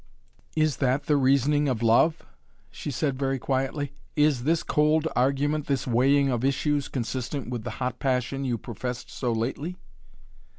"Is 0.55 0.77
that 0.77 1.03
the 1.03 1.15
reasoning 1.15 1.69
of 1.69 1.83
love?" 1.83 2.23
she 2.71 2.89
said 2.89 3.19
very 3.19 3.37
quietly. 3.37 3.93
"Is 4.15 4.45
this 4.45 4.63
cold 4.63 5.07
argument, 5.15 5.67
this 5.67 5.85
weighing 5.85 6.29
of 6.31 6.43
issues 6.43 6.87
consistent 6.87 7.51
with 7.51 7.63
the 7.63 7.69
hot 7.77 7.99
passion 7.99 8.43
you 8.43 8.57
professed 8.57 9.11
so 9.11 9.31
lately?" 9.31 9.77